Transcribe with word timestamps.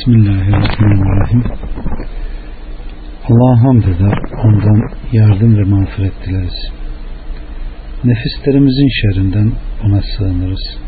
Bismillahirrahmanirrahim. 0.00 1.44
Allah'a 3.28 3.62
hamd 3.62 3.82
eder, 3.82 4.18
ondan 4.44 4.90
yardım 5.12 5.56
ve 5.56 5.64
mağfiret 5.64 6.12
dileriz. 6.26 6.72
Nefislerimizin 8.04 8.88
şerrinden 9.00 9.52
ona 9.84 10.00
sığınırız. 10.02 10.78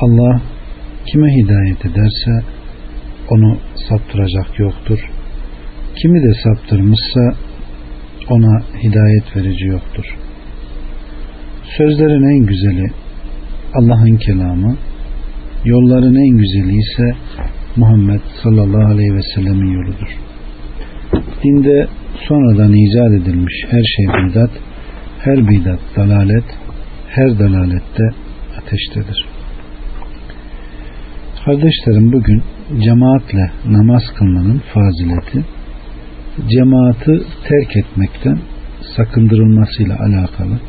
Allah 0.00 0.40
kime 1.06 1.34
hidayet 1.34 1.86
ederse 1.86 2.30
onu 3.30 3.58
saptıracak 3.88 4.58
yoktur. 4.58 4.98
Kimi 6.02 6.22
de 6.22 6.34
saptırmışsa 6.44 7.20
ona 8.28 8.62
hidayet 8.82 9.36
verici 9.36 9.66
yoktur. 9.66 10.04
Sözlerin 11.76 12.40
en 12.40 12.46
güzeli 12.46 12.90
Allah'ın 13.74 14.16
kelamı, 14.16 14.76
yolların 15.64 16.14
en 16.14 16.36
güzeli 16.36 16.76
ise 16.76 17.16
Muhammed 17.76 18.20
sallallahu 18.42 18.92
aleyhi 18.92 19.14
ve 19.14 19.22
sellemin 19.34 19.72
yoludur. 19.72 20.08
Dinde 21.44 21.88
sonradan 22.28 22.72
icat 22.72 23.12
edilmiş 23.12 23.54
her 23.70 23.82
şey 23.96 24.06
bidat, 24.06 24.50
her 25.18 25.48
bidat 25.48 25.80
dalalet, 25.96 26.44
her 27.08 27.38
dalalette 27.38 28.04
ateştedir. 28.58 29.24
Kardeşlerim 31.44 32.12
bugün 32.12 32.42
cemaatle 32.84 33.50
namaz 33.66 34.02
kılmanın 34.18 34.62
fazileti, 34.74 35.44
cemaati 36.48 37.22
terk 37.48 37.76
etmekten 37.76 38.38
sakındırılmasıyla 38.96 39.98
alakalı 39.98 40.60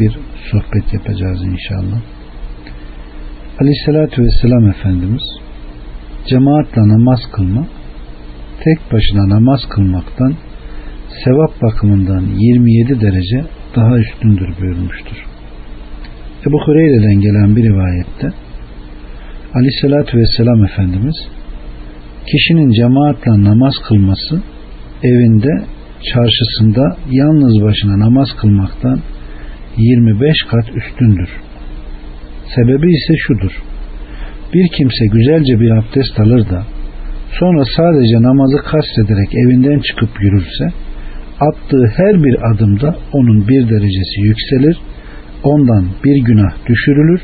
bir 0.00 0.18
sohbet 0.50 0.92
yapacağız 0.92 1.44
inşallah. 1.44 2.00
Aleyhissalatü 3.60 4.22
Vesselam 4.22 4.68
Efendimiz 4.68 5.22
cemaatle 6.26 6.88
namaz 6.88 7.20
kılma 7.32 7.66
tek 8.64 8.92
başına 8.92 9.28
namaz 9.28 9.60
kılmaktan 9.68 10.34
sevap 11.24 11.62
bakımından 11.62 12.22
27 12.38 13.00
derece 13.00 13.44
daha 13.76 13.98
üstündür 13.98 14.48
buyurmuştur. 14.60 15.16
Ebu 16.46 16.58
Hureyre'den 16.66 17.20
gelen 17.20 17.56
bir 17.56 17.62
rivayette 17.62 18.32
Aleyhissalatü 19.54 20.18
Vesselam 20.18 20.64
Efendimiz 20.64 21.16
kişinin 22.32 22.70
cemaatle 22.70 23.44
namaz 23.44 23.74
kılması 23.88 24.42
evinde 25.02 25.64
çarşısında 26.12 26.96
yalnız 27.10 27.62
başına 27.62 27.98
namaz 27.98 28.28
kılmaktan 28.40 29.00
25 29.76 30.36
kat 30.50 30.64
üstündür. 30.76 31.28
Sebebi 32.54 32.92
ise 32.92 33.14
şudur. 33.16 33.62
Bir 34.54 34.68
kimse 34.68 35.06
güzelce 35.06 35.60
bir 35.60 35.70
abdest 35.70 36.20
alır 36.20 36.50
da 36.50 36.64
sonra 37.38 37.64
sadece 37.76 38.22
namazı 38.22 38.56
kastederek 38.56 39.34
evinden 39.34 39.78
çıkıp 39.78 40.10
yürürse 40.20 40.64
attığı 41.40 41.86
her 41.96 42.24
bir 42.24 42.36
adımda 42.50 42.96
onun 43.12 43.48
bir 43.48 43.68
derecesi 43.68 44.20
yükselir, 44.20 44.76
ondan 45.42 45.86
bir 46.04 46.24
günah 46.24 46.52
düşürülür, 46.66 47.20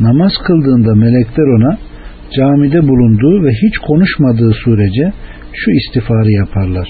namaz 0.00 0.32
kıldığında 0.46 0.94
melekler 0.94 1.56
ona 1.56 1.78
camide 2.36 2.88
bulunduğu 2.88 3.44
ve 3.44 3.50
hiç 3.50 3.78
konuşmadığı 3.78 4.52
sürece 4.64 5.12
şu 5.52 5.70
istiğfarı 5.70 6.30
yaparlar. 6.30 6.88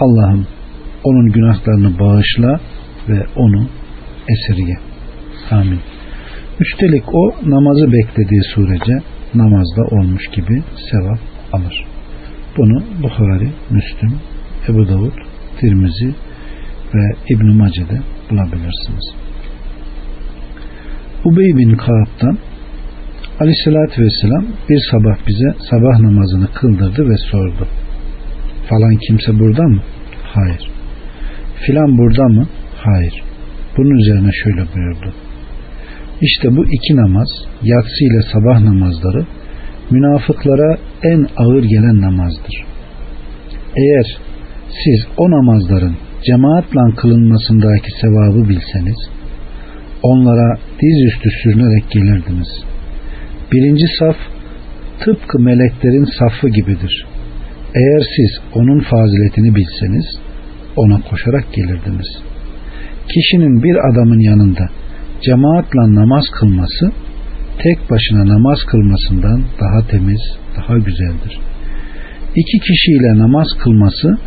Allah'ım 0.00 0.46
onun 1.04 1.32
günahlarını 1.32 1.98
bağışla 1.98 2.60
ve 3.08 3.26
onu 3.36 3.68
esirge. 4.28 4.74
Amin. 5.50 5.78
Üstelik 6.60 7.14
o 7.14 7.34
namazı 7.50 7.92
beklediği 7.92 8.42
sürece 8.54 8.92
namazda 9.34 9.82
olmuş 9.82 10.28
gibi 10.28 10.62
sevap 10.90 11.18
alır. 11.52 11.84
Bunu 12.56 12.82
Bukhari, 13.02 13.52
Müslüm, 13.70 14.20
Ebu 14.68 14.88
Davud, 14.88 15.12
Tirmizi 15.60 16.14
ve 16.94 17.16
İbn-i 17.28 17.54
Mace'de 17.54 18.00
bulabilirsiniz. 18.30 19.14
Ubey 21.24 21.56
bin 21.56 21.76
Kaab'dan 21.76 22.38
Aleyhisselatü 23.40 24.02
Vesselam 24.02 24.46
bir 24.68 24.80
sabah 24.90 25.16
bize 25.26 25.54
sabah 25.70 26.00
namazını 26.00 26.52
kıldırdı 26.52 27.08
ve 27.08 27.16
sordu. 27.16 27.68
Falan 28.68 28.96
kimse 29.06 29.38
burada 29.38 29.62
mı? 29.62 29.82
Hayır. 30.22 30.70
Filan 31.66 31.98
burada 31.98 32.28
mı? 32.28 32.46
Hayır. 32.76 33.22
Bunun 33.76 33.98
üzerine 33.98 34.30
şöyle 34.44 34.64
buyurdu. 34.74 35.14
İşte 36.22 36.56
bu 36.56 36.64
iki 36.64 36.96
namaz, 36.96 37.28
yatsı 37.62 38.04
ile 38.04 38.22
sabah 38.32 38.60
namazları 38.60 39.26
münafıklara 39.90 40.78
en 41.02 41.26
ağır 41.36 41.62
gelen 41.62 42.00
namazdır. 42.00 42.64
Eğer 43.76 44.06
siz 44.84 45.06
o 45.16 45.30
namazların 45.30 45.96
cemaatle 46.26 46.94
kılınmasındaki 46.96 47.90
sevabı 48.00 48.48
bilseniz, 48.48 48.96
onlara 50.02 50.58
dizüstü 50.82 51.30
sürünerek 51.42 51.90
gelirdiniz. 51.90 52.48
Birinci 53.52 53.86
saf 53.98 54.16
tıpkı 55.00 55.38
meleklerin 55.38 56.08
safı 56.18 56.48
gibidir. 56.48 57.06
Eğer 57.74 58.02
siz 58.16 58.40
onun 58.54 58.80
faziletini 58.80 59.54
bilseniz, 59.54 60.06
ona 60.76 61.00
koşarak 61.00 61.52
gelirdiniz. 61.52 62.22
Kişinin 63.08 63.62
bir 63.62 63.76
adamın 63.90 64.20
yanında 64.20 64.68
cemaatle 65.22 65.94
namaz 65.94 66.24
kılması 66.40 66.92
tek 67.58 67.90
başına 67.90 68.28
namaz 68.34 68.58
kılmasından 68.70 69.44
daha 69.60 69.86
temiz, 69.86 70.20
daha 70.56 70.78
güzeldir. 70.78 71.40
İki 72.36 72.58
kişiyle 72.58 73.18
namaz 73.18 73.46
kılması 73.62 74.18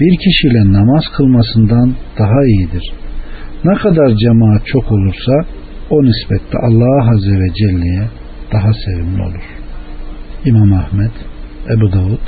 bir 0.00 0.16
kişiyle 0.16 0.72
namaz 0.72 1.04
kılmasından 1.16 1.94
daha 2.18 2.44
iyidir. 2.46 2.92
Ne 3.64 3.74
kadar 3.74 4.14
cemaat 4.14 4.66
çok 4.66 4.92
olursa 4.92 5.32
o 5.90 6.02
nispette 6.02 6.58
Allah 6.62 7.10
Azze 7.10 7.40
ve 7.40 7.54
Celle'ye 7.54 8.08
daha 8.52 8.72
sevimli 8.72 9.22
olur. 9.22 9.44
İmam 10.44 10.72
Ahmet, 10.72 11.12
Ebu 11.76 11.92
Davud, 11.92 12.24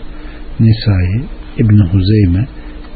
Nisai, 0.60 1.24
İbni 1.58 1.82
Huzeyme, 1.82 2.46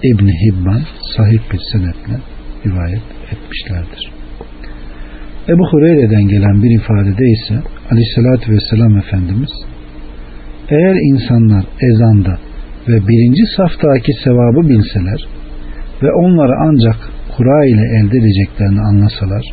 İbni 0.03 0.33
Hibban 0.33 0.83
sahip 1.17 1.43
bir 1.53 1.61
senetle 1.73 2.21
rivayet 2.67 3.03
etmişlerdir. 3.33 4.16
Ebu 5.49 5.65
Hureyre'den 5.71 6.29
gelen 6.29 6.63
bir 6.63 6.81
ifadede 6.81 7.27
ise 7.37 7.55
aleyhissalatü 7.91 8.53
vesselam 8.53 8.99
Efendimiz 8.99 9.51
eğer 10.71 10.95
insanlar 11.13 11.65
ezanda 11.91 12.39
ve 12.89 13.09
birinci 13.09 13.43
saftaki 13.57 14.13
sevabı 14.25 14.69
bilseler 14.69 15.27
ve 16.03 16.13
onları 16.13 16.53
ancak 16.69 16.97
kura 17.37 17.65
ile 17.65 17.85
elde 17.99 18.19
edeceklerini 18.19 18.81
anlasalar 18.81 19.45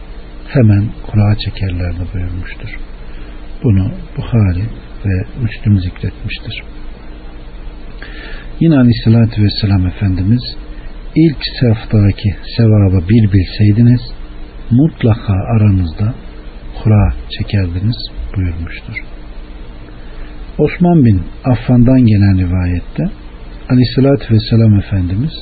hemen 0.48 0.84
kura 1.08 1.36
çekerlerdi 1.36 2.04
buyurmuştur. 2.14 2.70
Bunu 3.64 3.92
Bukhari 4.18 4.64
ve 5.06 5.26
Müslüm 5.44 5.80
zikretmiştir. 5.80 6.64
Yine 8.60 8.76
Aleyhisselatü 8.78 9.44
Vesselam 9.44 9.88
Efendimiz 9.88 10.42
ilk 11.16 11.38
saftaki 11.62 12.36
sevabı 12.58 13.10
bir 13.10 13.32
bilseydiniz 13.34 14.02
mutlaka 14.76 15.34
aranızda 15.34 16.14
kura 16.84 17.14
çekerdiniz 17.38 17.98
buyurmuştur. 18.36 18.96
Osman 20.58 21.06
bin 21.06 21.22
Affan'dan 21.46 22.06
gelen 22.06 22.38
rivayette 22.38 23.04
Aleyhisselatü 23.70 24.34
Vesselam 24.34 24.80
Efendimiz 24.80 25.34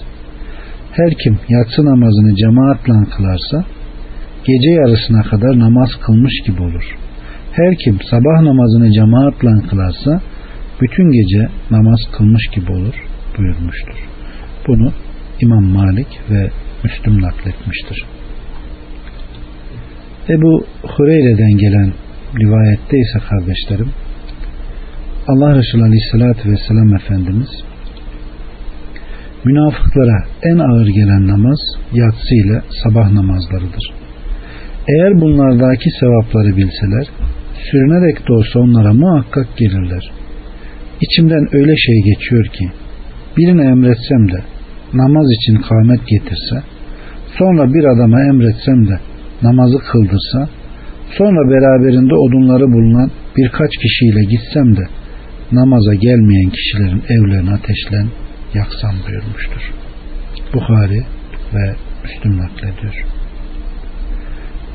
her 0.91 1.13
kim 1.23 1.39
yatsı 1.49 1.85
namazını 1.85 2.35
cemaatle 2.35 3.09
kılarsa 3.15 3.65
gece 4.47 4.69
yarısına 4.69 5.23
kadar 5.23 5.59
namaz 5.59 5.89
kılmış 6.05 6.33
gibi 6.45 6.61
olur. 6.61 6.97
Her 7.51 7.75
kim 7.75 7.99
sabah 8.11 8.41
namazını 8.41 8.91
cemaatle 8.91 9.67
kılarsa 9.69 10.21
bütün 10.81 11.11
gece 11.11 11.49
namaz 11.71 11.99
kılmış 12.11 12.47
gibi 12.55 12.71
olur 12.71 12.95
buyurmuştur. 13.37 13.95
Bunu 14.67 14.93
İmam 15.41 15.63
Malik 15.63 16.07
ve 16.29 16.51
Müslüm 16.83 17.21
nakletmiştir. 17.21 18.05
Ebu 20.29 20.65
Hureyre'den 20.83 21.57
gelen 21.57 21.93
rivayette 22.39 22.97
ise 22.97 23.19
kardeşlerim 23.29 23.89
Allah 25.27 25.55
Resulü 25.55 25.83
Aleyhisselatü 25.83 26.51
Vesselam 26.51 26.95
Efendimiz 26.95 27.49
münafıklara 29.45 30.25
en 30.43 30.57
ağır 30.57 30.87
gelen 30.87 31.27
namaz 31.27 31.59
yatsı 31.93 32.35
ile 32.35 32.61
sabah 32.83 33.11
namazlarıdır. 33.11 33.93
Eğer 34.87 35.21
bunlardaki 35.21 35.89
sevapları 35.99 36.57
bilseler 36.57 37.07
sürünerek 37.71 38.27
de 38.27 38.33
olsa 38.33 38.59
onlara 38.59 38.93
muhakkak 38.93 39.57
gelirler. 39.57 40.11
İçimden 41.01 41.55
öyle 41.55 41.75
şey 41.77 41.95
geçiyor 42.13 42.45
ki 42.45 42.69
birine 43.37 43.63
emretsem 43.63 44.31
de 44.31 44.43
namaz 44.93 45.27
için 45.31 45.55
kâmet 45.55 46.07
getirse 46.07 46.63
sonra 47.37 47.73
bir 47.73 47.83
adama 47.83 48.21
emretsem 48.21 48.87
de 48.87 49.10
namazı 49.43 49.77
kıldırsa 49.91 50.49
sonra 51.17 51.49
beraberinde 51.49 52.15
odunları 52.15 52.63
bulunan 52.73 53.11
birkaç 53.37 53.77
kişiyle 53.77 54.23
gitsem 54.23 54.77
de 54.77 54.87
namaza 55.51 55.93
gelmeyen 55.93 56.49
kişilerin 56.49 57.03
evlerini 57.09 57.51
ateşlen 57.51 58.07
yaksam 58.53 58.95
buyurmuştur. 59.07 59.73
Bukhari 60.53 61.03
ve 61.53 61.75
Müslüm 62.03 62.37
naklediyor. 62.37 63.05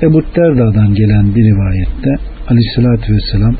Ebu 0.03 0.23
Derda'dan 0.37 0.95
gelen 0.95 1.35
bir 1.35 1.45
rivayette 1.45 2.11
aleyhissalatü 2.49 3.15
vesselam 3.15 3.57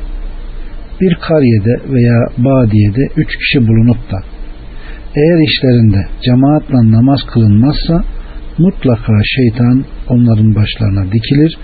bir 1.01 1.15
kariyede 1.15 1.93
veya 1.93 2.19
badiyede 2.37 3.07
üç 3.17 3.37
kişi 3.37 3.67
bulunup 3.67 4.11
da 4.11 4.19
eğer 5.15 5.47
işlerinde 5.47 6.07
cemaatle 6.25 6.91
namaz 6.91 7.19
kılınmazsa 7.33 8.03
mutlaka 8.57 9.13
şeytan 9.23 9.85
onların 10.09 10.55
başlarına 10.55 11.11
dikilir 11.11 11.57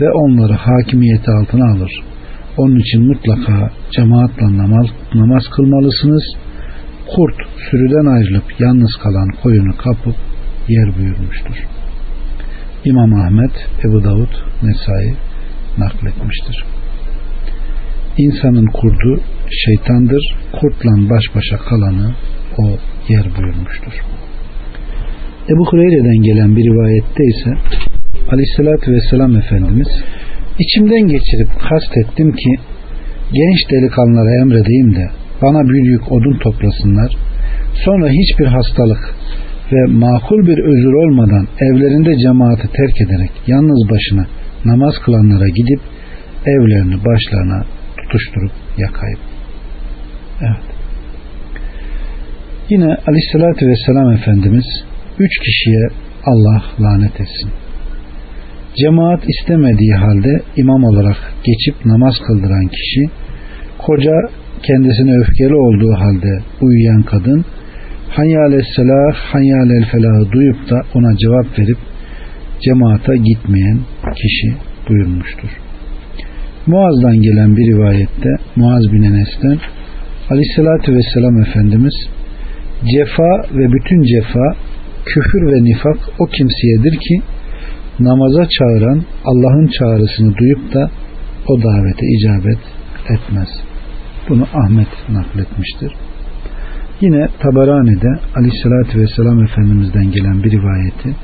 ve 0.00 0.10
onları 0.10 0.52
hakimiyeti 0.52 1.30
altına 1.30 1.72
alır. 1.72 1.90
Onun 2.56 2.76
için 2.76 3.06
mutlaka 3.06 3.70
cemaatle 3.90 4.58
namaz, 4.58 4.86
namaz 5.14 5.42
kılmalısınız. 5.56 6.22
Kurt 7.16 7.34
sürüden 7.70 8.06
ayrılıp 8.16 8.60
yalnız 8.60 8.96
kalan 9.02 9.28
koyunu 9.42 9.76
kapıp 9.76 10.16
yer 10.68 10.98
buyurmuştur. 10.98 11.56
İmam 12.84 13.14
Ahmet, 13.14 13.68
Ebu 13.84 14.04
Davud, 14.04 14.32
Nesai 14.62 15.14
nakletmiştir. 15.78 16.64
İnsanın 18.18 18.66
kurdu 18.66 19.20
şeytandır, 19.64 20.36
kurtla 20.52 21.10
baş 21.10 21.24
başa 21.34 21.56
kalanı 21.56 22.14
o 22.58 22.62
yer 23.08 23.26
buyurmuştur. 23.36 23.92
Ebu 25.52 25.66
Hureyre'den 25.66 26.22
gelen 26.22 26.56
bir 26.56 26.64
rivayette 26.64 27.24
ise 27.24 27.50
Aleyhisselatü 28.32 28.92
Vesselam 28.92 29.36
Efendimiz 29.36 29.88
içimden 30.58 31.06
geçirip 31.06 31.48
kastettim 31.68 32.32
ki 32.32 32.50
genç 33.32 33.58
delikanlılara 33.70 34.40
emredeyim 34.42 34.94
de 34.94 35.10
bana 35.42 35.68
bir 35.68 35.84
yük 35.84 36.12
odun 36.12 36.38
toplasınlar 36.38 37.12
sonra 37.84 38.08
hiçbir 38.08 38.46
hastalık 38.46 39.14
ve 39.72 39.92
makul 39.92 40.46
bir 40.46 40.58
özür 40.58 40.92
olmadan 40.92 41.48
evlerinde 41.60 42.18
cemaati 42.18 42.68
terk 42.72 43.00
ederek 43.00 43.30
yalnız 43.46 43.90
başına 43.90 44.26
namaz 44.64 44.94
kılanlara 45.04 45.48
gidip 45.48 45.80
evlerini 46.46 47.04
başlarına 47.04 47.64
tutuşturup 47.96 48.52
yakayım. 48.78 49.18
Evet. 50.40 50.64
Yine 52.70 52.96
aleyhissalatü 53.06 53.68
vesselam 53.68 54.12
Efendimiz 54.12 54.87
üç 55.18 55.38
kişiye 55.38 55.88
Allah 56.24 56.62
lanet 56.80 57.20
etsin. 57.20 57.50
Cemaat 58.76 59.22
istemediği 59.28 59.94
halde 59.94 60.42
imam 60.56 60.84
olarak 60.84 61.16
geçip 61.44 61.86
namaz 61.86 62.14
kıldıran 62.26 62.66
kişi, 62.66 63.10
koca 63.78 64.16
kendisine 64.62 65.12
öfkeli 65.20 65.54
olduğu 65.54 65.92
halde 65.92 66.42
uyuyan 66.60 67.02
kadın, 67.02 67.44
Hanyal 68.08 68.62
selah, 68.76 69.14
hanyal 69.14 69.70
el 69.70 69.84
felahı 69.90 70.32
duyup 70.32 70.70
da 70.70 70.82
ona 70.94 71.16
cevap 71.16 71.58
verip 71.58 71.78
cemaata 72.60 73.16
gitmeyen 73.16 73.78
kişi 74.14 74.48
buyurmuştur. 74.88 75.48
Muaz'dan 76.66 77.22
gelen 77.22 77.56
bir 77.56 77.66
rivayette 77.72 78.30
Muaz 78.56 78.92
bin 78.92 79.02
Enes'ten 79.02 79.58
Aleyhisselatü 80.30 80.96
Vesselam 80.96 81.42
Efendimiz 81.42 81.94
cefa 82.84 83.56
ve 83.58 83.72
bütün 83.72 84.02
cefa 84.02 84.56
küfür 85.08 85.52
ve 85.52 85.64
nifak 85.64 85.98
o 86.18 86.26
kimseyedir 86.26 86.98
ki 86.98 87.22
namaza 88.00 88.48
çağıran 88.58 89.02
Allah'ın 89.24 89.66
çağrısını 89.66 90.36
duyup 90.36 90.74
da 90.74 90.90
o 91.48 91.62
davete 91.62 92.06
icabet 92.16 92.58
etmez. 93.08 93.48
Bunu 94.28 94.46
Ahmet 94.54 94.88
nakletmiştir. 95.08 95.92
Yine 97.00 97.28
Tabarani'de 97.38 98.18
Aleyhisselatü 98.36 99.00
Vesselam 99.00 99.44
Efendimiz'den 99.44 100.10
gelen 100.10 100.42
bir 100.44 100.50
rivayeti 100.50 101.14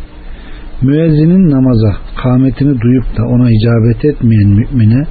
müezzinin 0.83 1.51
namaza 1.51 1.97
kâmetini 2.23 2.81
duyup 2.81 3.19
da 3.19 3.23
ona 3.25 3.49
icabet 3.51 4.05
etmeyen 4.05 4.49
mümine 4.49 5.07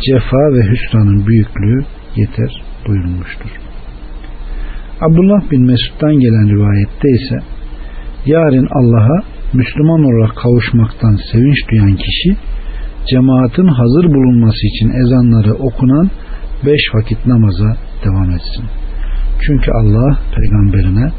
cefa 0.00 0.52
ve 0.52 0.62
hüsranın 0.70 1.26
büyüklüğü 1.26 1.84
yeter 2.16 2.62
buyurulmuştur. 2.86 3.50
Abdullah 5.00 5.50
bin 5.50 5.62
Mesud'dan 5.62 6.20
gelen 6.20 6.48
rivayette 6.48 7.10
ise 7.10 7.53
yarın 8.26 8.68
Allah'a 8.70 9.22
Müslüman 9.52 10.04
olarak 10.04 10.36
kavuşmaktan 10.36 11.18
sevinç 11.32 11.58
duyan 11.70 11.96
kişi 11.96 12.36
cemaatin 13.10 13.66
hazır 13.66 14.04
bulunması 14.04 14.66
için 14.66 14.88
ezanları 14.90 15.54
okunan 15.54 16.10
beş 16.66 16.80
vakit 16.94 17.26
namaza 17.26 17.76
devam 18.04 18.30
etsin. 18.30 18.64
Çünkü 19.46 19.70
Allah 19.70 20.18
peygamberine 20.36 21.12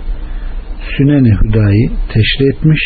süneni 0.98 1.31
hüdayı 1.42 1.90
teşri 2.13 2.50
etmiş, 2.50 2.81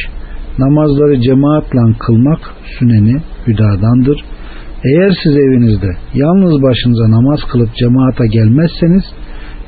namazları 0.58 1.22
cemaatle 1.22 1.80
kılmak 2.00 2.40
süneni 2.80 3.22
hüdadandır. 3.48 4.24
Eğer 4.84 5.12
siz 5.24 5.38
evinizde 5.38 5.98
yalnız 6.14 6.62
başınıza 6.62 7.12
namaz 7.12 7.40
kılıp 7.52 7.76
cemaata 7.76 8.26
gelmezseniz 8.26 9.04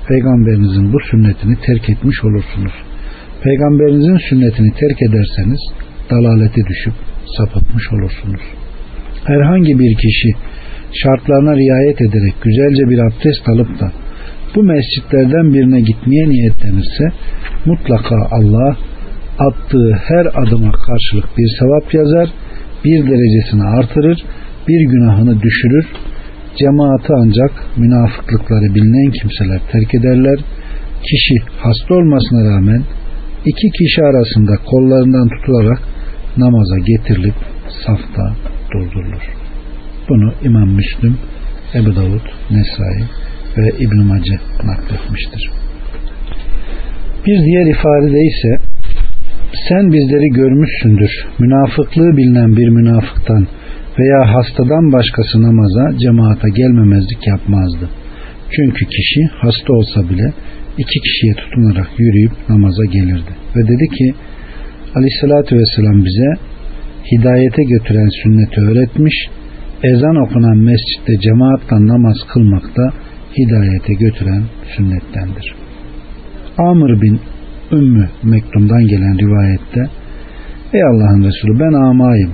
peygamberinizin 0.07 0.93
bu 0.93 0.97
sünnetini 1.11 1.55
terk 1.65 1.89
etmiş 1.89 2.23
olursunuz. 2.23 2.90
Peygamberinizin 3.43 4.17
sünnetini 4.29 4.71
terk 4.73 5.01
ederseniz 5.01 5.59
dalalete 6.11 6.61
düşüp 6.69 6.93
sapıtmış 7.37 7.93
olursunuz. 7.93 8.41
Herhangi 9.25 9.79
bir 9.79 9.95
kişi 9.95 10.29
şartlarına 11.03 11.55
riayet 11.55 12.01
ederek 12.01 12.33
güzelce 12.41 12.89
bir 12.89 12.99
abdest 12.99 13.49
alıp 13.49 13.79
da 13.79 13.91
bu 14.55 14.63
mescitlerden 14.63 15.53
birine 15.53 15.81
gitmeye 15.81 16.29
niyetlenirse 16.29 17.05
mutlaka 17.65 18.15
Allah 18.31 18.77
attığı 19.39 19.91
her 20.07 20.25
adıma 20.25 20.71
karşılık 20.71 21.37
bir 21.37 21.49
sevap 21.59 21.93
yazar, 21.93 22.29
bir 22.85 22.99
derecesini 23.11 23.63
artırır, 23.63 24.23
bir 24.67 24.81
günahını 24.91 25.41
düşürür. 25.41 25.85
Cemaati 26.59 27.13
ancak 27.13 27.51
münafıklıkları 27.77 28.75
bilinen 28.75 29.11
kimseler 29.11 29.61
terk 29.71 29.95
ederler. 29.95 30.39
Kişi 31.03 31.35
hasta 31.57 31.93
olmasına 31.93 32.43
rağmen 32.51 32.83
iki 33.45 33.67
kişi 33.77 34.01
arasında 34.01 34.55
kollarından 34.65 35.29
tutularak 35.29 35.81
namaza 36.37 36.77
getirilip 36.77 37.35
safta 37.85 38.35
durdurulur. 38.73 39.23
Bunu 40.09 40.33
İmam 40.43 40.69
Müslüm, 40.69 41.17
Ebu 41.75 41.95
Davud, 41.95 42.25
Nesai 42.51 43.03
ve 43.57 43.69
İbn-i 43.79 44.03
Mace 44.03 44.35
nakletmiştir. 44.63 45.49
Bir 47.25 47.37
diğer 47.45 47.65
ifadede 47.65 48.21
ise 48.31 48.71
sen 49.69 49.91
bizleri 49.91 50.29
görmüşsündür. 50.29 51.11
Münafıklığı 51.39 52.17
bilinen 52.17 52.55
bir 52.55 52.69
münafıktan 52.69 53.47
veya 53.99 54.35
hastadan 54.35 54.91
başkası 54.91 55.43
namaza 55.43 55.97
cemaata 55.97 56.47
gelmemezlik 56.49 57.27
yapmazdı. 57.27 57.89
Çünkü 58.55 58.85
kişi 58.85 59.21
hasta 59.41 59.73
olsa 59.73 60.09
bile 60.09 60.33
iki 60.77 60.99
kişiye 60.99 61.33
tutunarak 61.33 61.89
yürüyüp 61.97 62.31
namaza 62.49 62.85
gelirdi. 62.85 63.31
Ve 63.55 63.67
dedi 63.67 63.87
ki 63.97 64.13
Aleyhisselatü 64.95 65.57
Vesselam 65.57 66.05
bize 66.05 66.29
hidayete 67.11 67.63
götüren 67.63 68.09
sünneti 68.23 68.61
öğretmiş, 68.61 69.15
ezan 69.83 70.15
okunan 70.15 70.57
mescitte 70.57 71.13
cemaatle 71.21 71.87
namaz 71.87 72.17
kılmakta 72.33 72.93
hidayete 73.37 73.93
götüren 73.93 74.43
sünnettendir. 74.75 75.55
Amr 76.57 77.01
bin 77.01 77.19
Ümmü 77.71 78.09
Mektum'dan 78.23 78.87
gelen 78.87 79.19
rivayette 79.19 79.89
Ey 80.73 80.83
Allah'ın 80.83 81.23
Resulü 81.23 81.59
ben 81.59 81.73
amayım. 81.73 82.31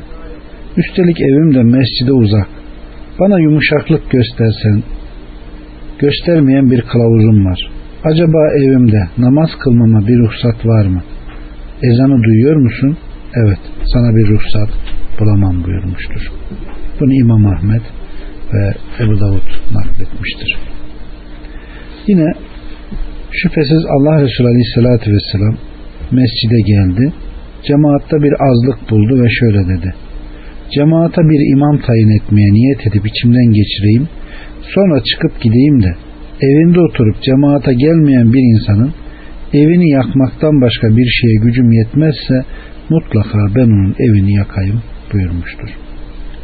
Üstelik 0.77 1.21
evim 1.21 1.53
de 1.55 1.63
mescide 1.63 2.13
uzak. 2.13 2.47
Bana 3.19 3.39
yumuşaklık 3.39 4.11
göstersen 4.11 4.83
göstermeyen 5.99 6.71
bir 6.71 6.81
kılavuzum 6.81 7.45
var. 7.45 7.69
Acaba 8.03 8.51
evimde 8.57 9.07
namaz 9.17 9.49
kılmama 9.59 10.07
bir 10.07 10.19
ruhsat 10.19 10.65
var 10.65 10.85
mı? 10.85 11.03
Ezanı 11.83 12.23
duyuyor 12.23 12.55
musun? 12.55 12.97
Evet 13.35 13.59
sana 13.93 14.15
bir 14.15 14.27
ruhsat 14.27 14.69
bulamam 15.19 15.63
buyurmuştur. 15.63 16.31
Bunu 16.99 17.13
İmam 17.13 17.45
Ahmet 17.45 17.81
ve 18.53 18.73
Ebu 18.99 19.19
Davud 19.19 19.47
nakletmiştir. 19.73 20.57
Yine 22.07 22.33
şüphesiz 23.31 23.85
Allah 23.85 24.21
Resulü 24.21 24.47
Aleyhisselatü 24.47 25.11
Vesselam 25.11 25.57
mescide 26.11 26.61
geldi. 26.61 27.13
Cemaatta 27.67 28.17
bir 28.23 28.33
azlık 28.49 28.91
buldu 28.91 29.23
ve 29.23 29.29
şöyle 29.29 29.67
dedi. 29.67 29.93
Cemaata 30.75 31.21
bir 31.21 31.51
imam 31.55 31.77
tayin 31.77 32.19
etmeye 32.19 32.53
niyet 32.53 32.87
edip 32.87 33.07
içimden 33.07 33.53
geçireyim. 33.53 34.07
Sonra 34.75 35.03
çıkıp 35.03 35.41
gideyim 35.41 35.83
de 35.83 36.06
evinde 36.41 36.79
oturup 36.81 37.21
cemaata 37.21 37.73
gelmeyen 37.73 38.33
bir 38.33 38.55
insanın 38.55 38.93
evini 39.53 39.89
yakmaktan 39.89 40.61
başka 40.61 40.87
bir 40.97 41.09
şeye 41.21 41.35
gücüm 41.43 41.71
yetmezse 41.71 42.45
mutlaka 42.89 43.39
ben 43.55 43.65
onun 43.65 43.95
evini 43.99 44.33
yakayım 44.35 44.81
buyurmuştur. 45.13 45.69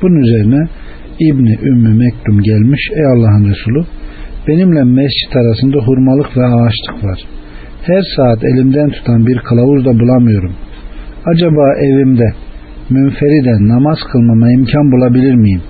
Bunun 0.02 0.22
üzerine 0.22 0.68
İbni 1.20 1.58
Ümmü 1.64 1.94
Mektum 1.94 2.42
gelmiş 2.42 2.90
ey 2.96 3.06
Allah'ın 3.06 3.50
Resulü 3.50 3.86
Benimle 4.48 4.84
mescit 4.84 5.36
arasında 5.36 5.78
hurmalık 5.78 6.38
ve 6.38 6.46
ağaçlık 6.46 7.04
var. 7.04 7.20
Her 7.84 8.04
saat 8.16 8.44
elimden 8.44 8.90
tutan 8.90 9.28
bir 9.28 9.38
kılavuz 9.38 9.86
da 9.86 10.00
bulamıyorum. 10.00 10.54
Acaba 11.26 11.74
evimde 11.80 12.34
münferiden 12.90 13.68
namaz 13.68 13.98
kılmama 14.12 14.52
imkan 14.52 14.92
bulabilir 14.92 15.36
miyim? 15.36 15.62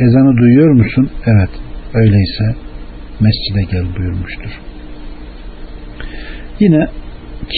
Ezanı 0.00 0.36
duyuyor 0.36 0.70
musun? 0.70 1.10
Evet. 1.26 1.50
Öyleyse 1.94 2.67
mescide 3.20 3.62
gel 3.72 3.96
buyurmuştur. 3.98 4.50
Yine 6.60 6.88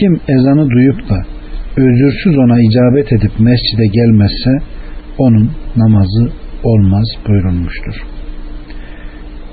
kim 0.00 0.20
ezanı 0.28 0.70
duyup 0.70 1.08
da 1.08 1.22
özürsüz 1.76 2.38
ona 2.38 2.60
icabet 2.60 3.12
edip 3.12 3.40
mescide 3.40 3.86
gelmezse 3.86 4.50
onun 5.18 5.50
namazı 5.76 6.32
olmaz 6.64 7.08
buyurulmuştur. 7.28 7.94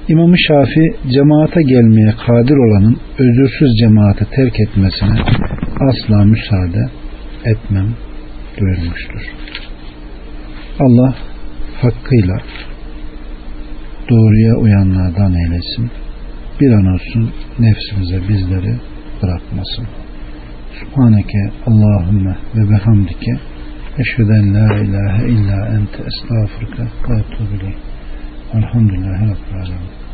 İmam-ı 0.07 0.35
Şafi 0.47 0.95
cemaate 1.13 1.61
gelmeye 1.61 2.13
kadir 2.27 2.55
olanın 2.55 2.97
özürsüz 3.19 3.69
cemaati 3.79 4.25
terk 4.35 4.59
etmesine 4.59 5.19
asla 5.79 6.25
müsaade 6.25 6.89
etmem 7.45 7.87
buyurmuştur. 8.61 9.21
Allah 10.79 11.15
hakkıyla 11.81 12.37
doğruya 14.09 14.55
uyanlardan 14.55 15.33
eylesin. 15.33 15.91
Bir 16.61 16.71
an 16.71 16.85
olsun 16.93 17.33
nefsimize 17.59 18.29
bizleri 18.29 18.75
bırakmasın. 19.23 19.87
Subhaneke 20.79 21.51
Allahümme 21.65 22.37
ve 22.55 22.69
bihamdike 22.69 23.39
eşheden 23.99 24.53
la 24.53 24.75
ilahe 24.75 25.27
illa 25.27 25.67
ente 25.67 26.03
estağfurka 26.09 26.83
ve 26.83 27.19
etubu 27.19 27.71
Elhamdülillahi 28.53 29.21
Rabbil 29.21 29.55
Alemin. 29.61 30.06